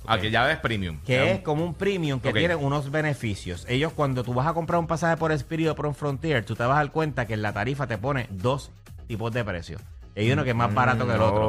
Ah, 0.08 0.18
que 0.20 0.32
ya 0.32 0.52
es 0.52 0.58
premium. 0.58 0.98
Que 1.06 1.14
Ya- 1.14 1.32
es 1.34 1.42
como 1.42 1.64
un 1.64 1.76
premium 1.76 2.20
que 2.20 2.30
tiene 2.40 2.56
unos 2.56 2.90
beneficios. 2.90 3.66
Ellos, 3.70 3.94
cuando 3.94 4.24
tú 4.24 4.34
vas 4.34 4.48
a 4.48 4.54
comprar 4.56 4.80
un 4.80 4.88
pasaje 4.88 5.16
por 5.18 5.32
Spirit 5.34 5.68
o 5.70 5.76
por 5.76 5.86
un 5.86 5.94
Frontier, 5.94 6.44
tú 6.44 6.56
te 6.56 6.64
vas 6.64 6.72
a 6.72 6.76
dar 6.78 6.92
cuenta 6.92 7.28
que 7.28 7.36
en 7.36 7.44
la 7.44 7.54
tarifa 7.54 7.86
te 7.86 8.00
pone 8.00 8.26
dos 8.32 8.72
tipos 9.08 9.32
de 9.32 9.44
precios. 9.44 9.80
Hay 10.16 10.32
uno 10.32 10.44
que 10.44 10.50
es 10.52 10.56
más 10.56 10.74
barato 10.74 11.06
que 11.08 11.14
el 11.14 11.20
Mm, 11.20 11.24
otro. 11.24 11.42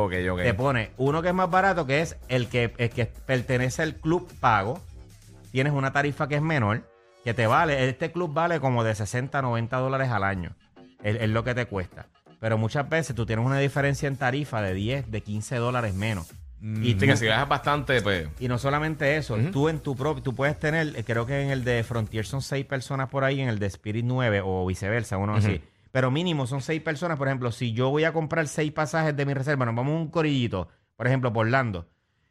Te 0.44 0.54
pone 0.54 0.90
uno 0.96 1.20
que 1.22 1.28
es 1.28 1.34
más 1.34 1.50
barato, 1.50 1.86
que 1.86 2.00
es 2.00 2.16
el 2.28 2.48
que, 2.48 2.72
el 2.78 2.90
que 2.90 3.06
pertenece 3.06 3.82
al 3.82 3.96
club 3.96 4.30
pago. 4.40 4.80
Tienes 5.50 5.72
una 5.72 5.92
tarifa 5.92 6.28
que 6.28 6.36
es 6.36 6.42
menor, 6.42 6.82
que 7.24 7.34
te 7.34 7.46
vale. 7.46 7.88
Este 7.88 8.12
club 8.12 8.32
vale 8.32 8.60
como 8.60 8.84
de 8.84 8.94
60, 8.94 9.42
90 9.42 9.76
dólares 9.78 10.10
al 10.10 10.24
año. 10.24 10.54
Es, 11.02 11.16
es 11.20 11.28
lo 11.30 11.44
que 11.44 11.54
te 11.54 11.66
cuesta. 11.66 12.06
Pero 12.40 12.56
muchas 12.58 12.88
veces 12.88 13.14
tú 13.14 13.26
tienes 13.26 13.44
una 13.44 13.58
diferencia 13.58 14.08
en 14.08 14.16
tarifa 14.16 14.62
de 14.62 14.74
10, 14.74 15.10
de 15.10 15.20
15 15.22 15.56
dólares 15.56 15.94
menos. 15.94 16.32
Y 16.60 16.92
Sí, 16.92 16.94
tú- 16.94 17.06
que 17.06 17.16
si 17.16 17.24
viajas 17.24 17.48
bastante, 17.48 18.00
pues. 18.02 18.28
y 18.38 18.46
no 18.46 18.56
solamente 18.56 19.16
eso, 19.16 19.36
tú 19.50 19.68
en 19.68 19.80
tu 19.80 19.96
propio, 19.96 20.22
tú 20.22 20.32
puedes 20.34 20.56
tener, 20.58 21.04
creo 21.04 21.26
que 21.26 21.42
en 21.42 21.50
el 21.50 21.64
de 21.64 21.82
Frontier 21.82 22.24
son 22.24 22.40
seis 22.40 22.64
personas 22.64 23.08
por 23.08 23.24
ahí, 23.24 23.40
en 23.40 23.48
el 23.48 23.58
de 23.58 23.66
Spirit 23.66 24.04
9 24.06 24.42
o 24.44 24.64
viceversa, 24.64 25.16
uno 25.18 25.34
así. 25.34 25.60
Pero 25.92 26.10
mínimo 26.10 26.46
son 26.46 26.62
seis 26.62 26.82
personas. 26.82 27.18
Por 27.18 27.28
ejemplo, 27.28 27.52
si 27.52 27.72
yo 27.72 27.90
voy 27.90 28.04
a 28.04 28.12
comprar 28.12 28.48
seis 28.48 28.72
pasajes 28.72 29.16
de 29.16 29.26
mi 29.26 29.34
reserva, 29.34 29.66
nos 29.66 29.76
vamos 29.76 29.94
a 29.94 29.98
un 29.98 30.08
corillito, 30.08 30.68
por 30.96 31.06
ejemplo, 31.06 31.32
por 31.32 31.46
Orlando, 31.46 31.88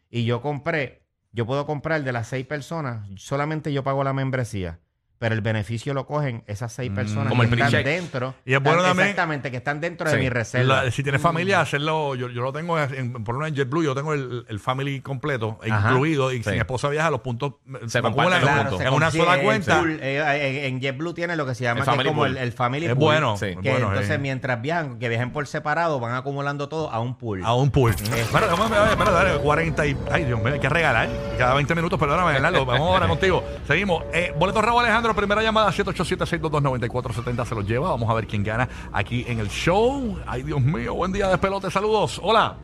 y 0.10 0.26
yo 0.26 0.42
compré, 0.42 1.08
yo 1.32 1.46
puedo 1.46 1.66
comprar 1.66 2.04
de 2.04 2.12
las 2.12 2.28
seis 2.28 2.46
personas, 2.46 3.08
solamente 3.16 3.72
yo 3.72 3.84
pago 3.84 4.04
la 4.04 4.14
membresía. 4.14 4.80
Pero 5.22 5.36
el 5.36 5.42
beneficio 5.42 5.94
lo 5.94 6.08
cogen 6.08 6.44
esas 6.48 6.74
seis 6.74 6.90
personas 6.92 7.30
Como 7.30 7.44
el 7.44 7.50
que 7.50 7.54
están 7.54 7.70
pre-check. 7.70 7.86
dentro. 7.86 8.34
Y 8.44 8.56
es 8.56 8.60
bueno 8.64 8.82
también- 8.82 9.10
Exactamente, 9.10 9.52
que 9.52 9.58
están 9.58 9.80
dentro 9.80 10.10
de 10.10 10.18
mi 10.18 10.30
reserva. 10.30 10.84
La- 10.86 10.92
si 10.92 11.04
tienes 11.04 11.22
familia, 11.22 11.62
hacerlo. 11.62 12.16
Yo, 12.16 12.28
yo 12.30 12.42
lo 12.42 12.52
tengo, 12.52 12.80
en, 12.80 13.24
por 13.24 13.36
lo 13.36 13.42
menos 13.42 13.50
en 13.50 13.56
JetBlue, 13.64 13.84
yo 13.84 13.94
tengo 13.94 14.14
el, 14.16 14.46
el 14.50 14.60
family 14.60 15.00
completo 15.02 15.60
Ajá. 15.70 15.92
incluido. 15.92 16.32
Y 16.32 16.38
Sí. 16.38 16.46
si 16.46 16.50
mi 16.54 16.58
esposa 16.58 16.90
viaja, 16.90 17.12
los 17.12 17.22
puntos 17.22 17.54
Se 17.86 18.02
comparten 18.02 18.06
acumulan 18.08 18.42
los 18.42 18.50
en- 18.50 18.58
puntos. 18.58 18.78
se 18.80 18.84
en 18.88 18.94
una 18.96 19.06
consigue 19.06 19.24
sola 19.26 19.42
cuenta. 19.44 19.78
pool. 19.80 20.00
Eh, 20.02 20.24
eh, 20.26 20.68
en 20.68 20.82
JetBlue 20.82 21.14
tiene 21.14 21.36
lo 21.36 21.46
que 21.46 21.54
se 21.54 21.66
llama 21.66 21.82
El 21.82 21.86
que 21.86 21.92
family 21.92 22.10
como 22.10 22.22
pool. 22.24 22.32
el, 22.32 22.38
el 22.38 22.52
Family 22.52 22.86
Es 22.88 22.92
Pool. 22.96 23.00
bueno. 23.04 23.38
Sí. 23.38 23.46
es 23.46 23.58
Que 23.60 23.70
bueno, 23.70 23.90
entonces 23.90 24.16
eh. 24.16 24.18
mientras 24.18 24.60
viajan, 24.60 24.98
que 24.98 25.08
viajen 25.08 25.32
por 25.32 25.46
separado, 25.46 26.00
van 26.00 26.16
acumulando 26.16 26.68
todo 26.68 26.90
a 26.92 27.00
un 27.00 27.16
pool. 27.16 27.44
A 27.46 27.54
un 27.54 27.70
pool. 27.70 27.94
Bueno, 28.32 28.48
vamos 28.58 28.72
a 28.72 28.82
ver, 28.86 28.90
espera, 28.94 29.12
dale, 29.12 29.38
40 29.38 29.86
y... 29.86 29.96
Ay, 30.12 30.26
Dios 30.26 30.42
mío, 30.42 30.52
hay 30.54 30.60
que 30.60 30.70
regalar. 30.70 31.08
Cada 31.38 31.54
20 31.54 31.76
minutos, 31.76 32.00
perdóname, 32.00 32.34
Bernardo. 32.34 32.66
Vamos 32.66 32.90
ahora 32.90 33.08
contigo. 33.08 33.44
Seguimos. 33.68 34.04
Eh, 34.14 34.34
boleto 34.36 34.62
Raúl 34.64 34.84
Alejandro, 34.84 35.11
primera 35.14 35.42
llamada, 35.42 35.72
787-622-9470 35.72 37.46
se 37.46 37.56
los 37.56 37.66
lleva. 37.66 37.90
Vamos 37.90 38.10
a 38.10 38.14
ver 38.14 38.28
quién 38.28 38.44
gana 38.44 38.68
aquí 38.92 39.26
en 39.28 39.40
el 39.40 39.50
show. 39.50 40.18
Ay, 40.28 40.44
Dios 40.44 40.62
mío, 40.62 40.94
buen 40.94 41.12
día, 41.12 41.28
despelote. 41.30 41.72
Saludos. 41.72 42.20
Hola. 42.24 42.58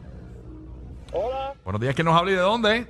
Hola, 1.14 1.54
Buenos 1.64 1.82
días, 1.82 1.96
¿quién 1.96 2.06
nos 2.06 2.18
habla 2.18 2.32
y 2.32 2.36
de 2.36 2.42
dónde? 2.42 2.88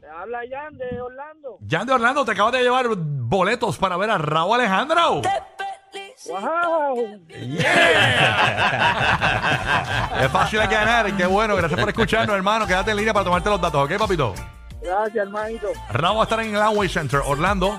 te 0.00 0.08
habla 0.08 0.38
Jan 0.50 0.76
de 0.78 1.00
Orlando. 1.00 1.58
Jan 1.68 1.86
de 1.86 1.92
Orlando, 1.92 2.24
te 2.24 2.32
acabas 2.32 2.52
de 2.52 2.62
llevar 2.62 2.86
boletos 2.96 3.76
para 3.78 3.96
ver 3.96 4.10
a 4.10 4.18
Raúl 4.18 4.60
Alejandro. 4.60 5.22
¡Wow! 6.28 7.20
Es 10.20 10.30
fácil 10.30 10.60
de 10.60 10.66
ganar, 10.66 11.16
qué 11.16 11.26
bueno. 11.26 11.56
Gracias 11.56 11.80
por 11.80 11.88
escucharnos, 11.88 12.36
hermano. 12.36 12.66
Quédate 12.66 12.90
en 12.90 12.96
línea 12.98 13.12
para 13.12 13.24
tomarte 13.24 13.48
los 13.48 13.60
datos, 13.60 13.84
¿ok, 13.84 13.98
papito? 13.98 14.34
Gracias, 14.82 15.16
hermanito. 15.16 15.68
Raúl 15.90 16.16
va 16.18 16.20
a 16.20 16.24
estar 16.24 16.40
en 16.40 16.54
el 16.54 16.62
Amway 16.62 16.88
Center, 16.88 17.20
Orlando, 17.24 17.78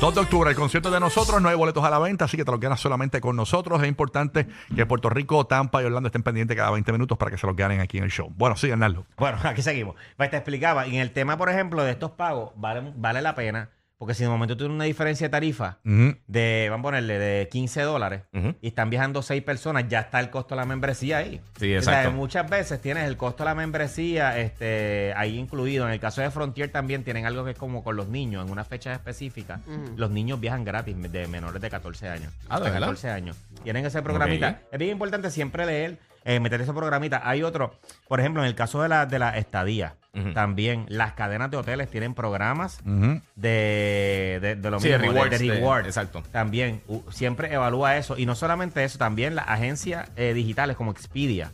2 0.00 0.14
de 0.14 0.20
octubre. 0.20 0.50
El 0.50 0.56
concierto 0.56 0.90
de 0.90 1.00
nosotros, 1.00 1.40
no 1.40 1.48
hay 1.48 1.56
boletos 1.56 1.84
a 1.84 1.90
la 1.90 1.98
venta, 1.98 2.24
así 2.24 2.36
que 2.36 2.44
te 2.44 2.50
los 2.50 2.60
ganas 2.60 2.80
solamente 2.80 3.20
con 3.20 3.36
nosotros. 3.36 3.80
Es 3.82 3.88
importante 3.88 4.46
que 4.74 4.86
Puerto 4.86 5.08
Rico, 5.08 5.46
Tampa 5.46 5.82
y 5.82 5.86
Orlando 5.86 6.08
estén 6.08 6.22
pendientes 6.22 6.56
cada 6.56 6.70
20 6.70 6.92
minutos 6.92 7.16
para 7.16 7.30
que 7.30 7.38
se 7.38 7.46
los 7.46 7.56
ganen 7.56 7.80
aquí 7.80 7.98
en 7.98 8.04
el 8.04 8.10
show. 8.10 8.32
Bueno, 8.36 8.56
sí, 8.56 8.70
Arnaldo. 8.70 9.06
Bueno, 9.16 9.38
aquí 9.44 9.62
seguimos. 9.62 9.96
Pues 10.16 10.30
te 10.30 10.36
explicaba, 10.36 10.86
en 10.86 10.94
el 10.94 11.12
tema, 11.12 11.36
por 11.36 11.48
ejemplo, 11.48 11.82
de 11.84 11.92
estos 11.92 12.10
pagos, 12.12 12.52
vale 12.56 13.22
la 13.22 13.34
pena 13.34 13.70
Porque 13.96 14.12
si 14.14 14.24
de 14.24 14.28
momento 14.28 14.56
tienes 14.56 14.74
una 14.74 14.84
diferencia 14.84 15.28
de 15.28 15.30
tarifa 15.30 15.78
Ujú. 15.84 16.16
de, 16.26 16.66
vamos 16.68 16.82
a 16.82 16.88
ponerle, 16.88 17.18
de 17.18 17.48
15 17.48 17.82
dólares 17.82 18.22
y 18.60 18.66
están 18.68 18.90
viajando 18.90 19.22
seis 19.22 19.42
personas, 19.42 19.84
ya 19.88 20.00
está 20.00 20.18
el 20.20 20.30
costo 20.30 20.54
de 20.56 20.60
la 20.60 20.66
membresía 20.66 21.18
ahí. 21.18 21.40
Sí, 21.58 21.74
O 21.76 21.80
sea, 21.80 21.92
exacto. 22.00 22.12
muchas 22.12 22.50
veces 22.50 22.80
tienes 22.80 23.04
el 23.04 23.16
costo 23.16 23.44
de 23.44 23.50
la 23.50 23.54
membresía 23.54 24.38
este, 24.38 25.14
ahí 25.16 25.38
incluido. 25.38 25.86
En 25.86 25.92
el 25.92 26.00
caso 26.00 26.20
de 26.20 26.30
Frontier 26.30 26.70
también 26.72 27.04
tienen 27.04 27.24
algo 27.24 27.44
que 27.44 27.52
es 27.52 27.56
como 27.58 27.84
con 27.84 27.94
los 27.96 28.08
niños, 28.08 28.44
en 28.44 28.50
una 28.50 28.64
fecha 28.64 28.92
específica. 28.92 29.60
Los 29.96 30.10
niños 30.10 30.40
viajan 30.40 30.64
gratis 30.64 30.96
de 31.12 31.26
menores 31.28 31.62
de 31.62 31.70
14 31.70 32.08
años. 32.08 32.32
Ah, 32.48 32.58
¿de 32.58 32.64
De 32.66 32.70
verdad? 32.72 32.88
14 32.88 33.10
años. 33.10 33.36
Tienen 33.62 33.86
ese 33.86 34.02
programita. 34.02 34.60
Es 34.72 34.78
bien 34.78 34.90
importante 34.90 35.30
siempre 35.30 35.64
leer, 35.66 35.98
eh, 36.24 36.40
meter 36.40 36.60
ese 36.60 36.72
programita. 36.72 37.20
Hay 37.28 37.42
otro, 37.42 37.74
por 38.08 38.20
ejemplo, 38.20 38.42
en 38.42 38.48
el 38.48 38.54
caso 38.54 38.82
de 38.82 38.88
la, 38.88 39.06
de 39.06 39.18
la 39.18 39.36
estadía, 39.36 39.96
Ujú. 40.14 40.32
también 40.32 40.86
las 40.88 41.12
cadenas 41.14 41.50
de 41.50 41.56
hoteles 41.56 41.90
tienen 41.90 42.14
programas 42.14 42.78
Ujú. 42.86 43.20
de, 43.36 44.38
de, 44.40 44.56
de 44.56 44.70
lo 44.70 44.80
Sí, 44.80 44.88
de 44.88 44.98
mismo, 44.98 45.12
rewards, 45.12 45.38
de 45.38 45.46
de- 45.46 45.54
reward. 45.54 45.86
exacto. 45.86 46.22
También 46.32 46.82
u- 46.88 47.02
siempre 47.10 47.52
evalúa 47.52 47.96
eso. 47.96 48.16
Y 48.16 48.24
no 48.26 48.34
solamente 48.34 48.84
eso, 48.84 48.98
también 48.98 49.34
las 49.34 49.48
agencias 49.48 50.08
eh, 50.16 50.32
digitales 50.34 50.76
como 50.76 50.90
Expedia, 50.92 51.52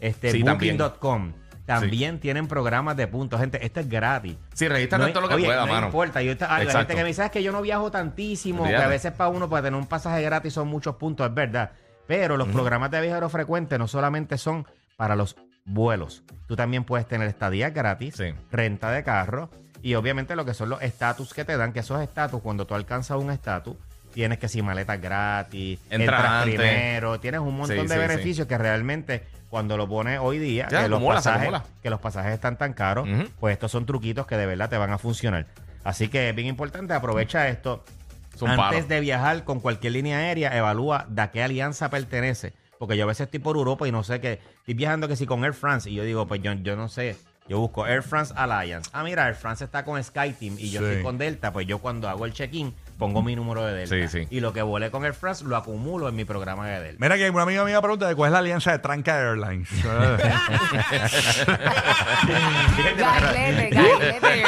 este, 0.00 0.30
Sí, 0.32 0.42
también. 0.44 0.78
Booking.com, 0.78 1.32
también 1.66 2.18
tienen 2.18 2.48
programas 2.48 2.96
de 2.96 3.06
puntos. 3.06 3.38
Gente, 3.38 3.64
esto 3.64 3.80
es 3.80 3.88
gratis. 3.88 4.36
Sí, 4.54 4.66
regístrate 4.66 5.04
No, 5.04 5.10
todo 5.12 5.20
lo 5.22 5.28
que 5.28 5.34
oye, 5.34 5.44
pueda, 5.46 5.66
no 5.66 5.72
mano. 5.72 5.86
importa. 5.86 6.22
Yo, 6.22 6.30
hay 6.48 6.62
Exacto. 6.64 6.78
gente 6.78 6.94
que 6.96 7.02
me 7.02 7.08
dice, 7.08 7.24
"Es 7.24 7.30
que 7.30 7.42
yo 7.42 7.52
no 7.52 7.60
viajo 7.62 7.90
tantísimo, 7.90 8.58
que 8.62 8.70
Olvídate. 8.70 8.84
a 8.84 8.88
veces 8.88 9.12
para 9.12 9.30
uno, 9.30 9.48
para 9.48 9.62
tener 9.64 9.78
un 9.78 9.86
pasaje 9.86 10.22
gratis 10.22 10.52
son 10.54 10.68
muchos 10.68 10.96
puntos, 10.96 11.28
es 11.28 11.34
verdad. 11.34 11.70
Pero 12.10 12.36
los 12.36 12.48
programas 12.48 12.90
de 12.90 13.00
viajero 13.02 13.28
frecuente 13.28 13.78
no 13.78 13.86
solamente 13.86 14.36
son 14.36 14.66
para 14.96 15.14
los 15.14 15.36
vuelos. 15.64 16.24
Tú 16.48 16.56
también 16.56 16.82
puedes 16.82 17.06
tener 17.06 17.28
estadías 17.28 17.72
gratis, 17.72 18.16
Sí. 18.16 18.34
renta 18.50 18.90
de 18.90 19.04
carro 19.04 19.48
y 19.80 19.94
obviamente 19.94 20.34
lo 20.34 20.44
que 20.44 20.52
son 20.52 20.70
los 20.70 20.82
estatus 20.82 21.32
que 21.32 21.44
te 21.44 21.56
dan, 21.56 21.72
que 21.72 21.78
esos 21.78 22.02
estatus, 22.02 22.40
cuando 22.42 22.66
tú 22.66 22.74
alcanzas 22.74 23.16
un 23.16 23.30
estatus, 23.30 23.76
tienes 24.12 24.38
que 24.38 24.48
si 24.48 24.60
maletas 24.60 25.00
gratis, 25.00 25.78
Entra 25.88 25.96
entras 26.16 26.24
antes. 26.42 26.54
primero, 26.56 27.20
tienes 27.20 27.40
un 27.42 27.56
montón 27.56 27.76
Sí, 27.76 27.82
de 27.86 27.88
sí, 27.88 28.08
beneficios 28.08 28.48
que 28.48 28.58
realmente 28.58 29.22
cuando 29.48 29.76
lo 29.76 29.88
pones 29.88 30.18
hoy 30.20 30.38
día, 30.38 30.66
Ya, 30.68 30.82
que, 30.82 30.88
los 30.88 31.00
pasajes, 31.00 31.42
acumula. 31.42 31.64
que 31.80 31.90
los 31.90 32.00
pasajes 32.00 32.32
están 32.32 32.58
tan 32.58 32.72
caros, 32.72 33.08
pues 33.38 33.52
estos 33.52 33.70
son 33.70 33.86
truquitos 33.86 34.26
que 34.26 34.36
de 34.36 34.46
verdad 34.46 34.68
te 34.68 34.76
van 34.78 34.90
a 34.90 34.98
funcionar. 34.98 35.46
Así 35.84 36.08
que 36.08 36.30
es 36.30 36.34
bien 36.34 36.48
importante, 36.48 36.92
aprovecha 36.92 37.48
esto. 37.48 37.84
Antes 38.46 38.88
de 38.88 39.00
viajar 39.00 39.44
con 39.44 39.60
cualquier 39.60 39.94
línea 39.94 40.18
aérea, 40.18 40.56
evalúa 40.56 41.06
de 41.08 41.22
a 41.22 41.30
qué 41.30 41.42
alianza 41.42 41.90
pertenece. 41.90 42.54
Porque 42.78 42.96
yo 42.96 43.04
a 43.04 43.08
veces 43.08 43.26
estoy 43.26 43.40
por 43.40 43.56
Europa 43.56 43.86
y 43.86 43.92
no 43.92 44.02
sé 44.02 44.20
qué. 44.20 44.40
Estoy 44.60 44.74
viajando 44.74 45.06
que 45.06 45.16
si 45.16 45.26
con 45.26 45.44
Air 45.44 45.52
France 45.52 45.90
y 45.90 45.94
yo 45.94 46.04
digo, 46.04 46.26
pues 46.26 46.40
yo, 46.42 46.52
yo 46.54 46.76
no 46.76 46.88
sé. 46.88 47.16
Yo 47.50 47.58
busco 47.58 47.84
Air 47.84 48.04
France 48.04 48.32
Alliance. 48.36 48.88
Ah, 48.92 49.02
mira, 49.02 49.26
Air 49.26 49.34
France 49.34 49.64
está 49.64 49.84
con 49.84 50.00
SkyTeam 50.02 50.54
y 50.56 50.70
yo 50.70 50.78
Sí. 50.80 50.86
estoy 50.86 51.02
con 51.02 51.18
Delta. 51.18 51.52
Pues 51.52 51.66
yo 51.66 51.80
cuando 51.80 52.08
hago 52.08 52.24
el 52.24 52.32
check-in 52.32 52.72
pongo 52.96 53.22
mi 53.22 53.34
número 53.34 53.66
de 53.66 53.74
Delta. 53.74 53.96
Sí, 53.96 54.06
sí. 54.06 54.28
Y 54.30 54.38
lo 54.38 54.52
que 54.52 54.62
volé 54.62 54.92
con 54.92 55.04
Air 55.04 55.14
France 55.14 55.44
lo 55.44 55.56
acumulo 55.56 56.08
en 56.08 56.14
mi 56.14 56.24
programa 56.24 56.68
de 56.68 56.78
Delta. 56.80 56.98
Mira 57.00 57.16
que 57.16 57.28
una 57.28 57.42
amiga 57.42 57.64
mía 57.64 57.80
pregunta 57.82 58.06
de 58.06 58.14
cuál 58.14 58.28
es 58.28 58.32
la 58.34 58.38
alianza 58.38 58.70
de 58.70 58.78
Tranca 58.78 59.18
Airlines. 59.18 59.68
Gaglete, 62.96 63.70
gaglete. 63.74 64.42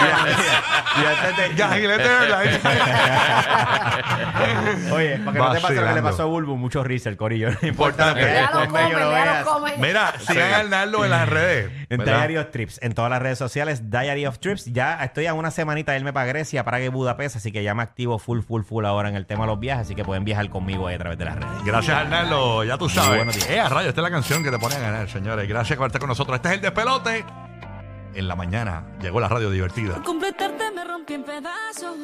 Y 0.94 1.04
antes 1.04 1.36
de- 1.36 1.54
Gagilete 1.56 2.04
Airlines. 2.04 2.60
Oye, 4.92 5.18
para 5.18 5.32
que 5.32 5.38
no 5.38 5.52
te 5.52 5.60
pase 5.60 5.62
lo 5.62 5.68
que 5.68 5.74
le 5.74 5.80
Vacilando. 5.82 6.02
pasó 6.10 6.22
a 6.22 6.26
Bulbo, 6.26 6.56
mucho 6.56 6.84
research, 6.84 7.16
Corillo. 7.16 7.50
No 7.50 7.58
importa 7.68 8.14
que 8.14 8.20
Ya 8.20 8.50
lo 8.52 8.64
yo 8.64 8.70
lo 8.70 8.88
ya 8.98 9.08
veas. 9.08 9.44
lo. 9.44 9.60
Mira, 9.78 10.12
sigan 10.20 10.52
a 10.52 10.58
Arnaldo 10.58 11.04
en 11.04 11.10
las 11.10 11.28
redes. 11.28 11.70
En 11.90 11.98
¿verdad? 11.98 12.48
Trips, 12.50 12.78
en 12.82 12.91
todas 12.94 13.10
las 13.10 13.22
redes 13.22 13.38
sociales, 13.38 13.90
Diary 13.90 14.26
of 14.26 14.38
Trips. 14.38 14.66
Ya 14.66 15.02
estoy 15.04 15.26
a 15.26 15.34
una 15.34 15.50
semanita 15.50 15.92
de 15.92 15.98
irme 15.98 16.12
para 16.12 16.26
Grecia, 16.26 16.64
Praga 16.64 16.84
y 16.84 16.88
Budapest, 16.88 17.36
así 17.36 17.52
que 17.52 17.62
ya 17.62 17.74
me 17.74 17.82
activo 17.82 18.18
full, 18.18 18.40
full, 18.40 18.62
full 18.62 18.84
ahora 18.84 19.08
en 19.08 19.16
el 19.16 19.26
tema 19.26 19.44
de 19.44 19.50
los 19.50 19.60
viajes, 19.60 19.86
así 19.86 19.94
que 19.94 20.04
pueden 20.04 20.24
viajar 20.24 20.48
conmigo 20.50 20.86
ahí 20.86 20.94
a 20.94 20.98
través 20.98 21.18
de 21.18 21.24
las 21.24 21.36
redes. 21.36 21.64
Gracias, 21.64 21.96
Arnaldo. 21.96 22.64
Ya 22.64 22.78
tú 22.78 22.88
sabes. 22.88 23.16
buenos 23.16 23.34
días. 23.34 23.50
Eh, 23.50 23.60
a 23.60 23.68
rayo, 23.68 23.88
esta 23.88 24.00
es 24.00 24.02
la 24.02 24.10
canción 24.10 24.42
que 24.42 24.50
te 24.50 24.58
pone 24.58 24.74
a 24.74 24.80
ganar, 24.80 25.08
señores. 25.08 25.48
Gracias 25.48 25.76
por 25.78 25.86
estar 25.86 26.00
con 26.00 26.08
nosotros. 26.08 26.36
Este 26.36 26.48
es 26.48 26.54
el 26.54 26.60
despelote. 26.60 27.24
En 28.14 28.28
la 28.28 28.36
mañana 28.36 28.84
llegó 29.00 29.20
la 29.20 29.28
radio 29.28 29.50
divertida. 29.50 30.02
completarte 30.02 30.70
me 30.70 30.84
rompí 30.84 31.14
en 31.14 31.24
pedazos. 31.24 31.96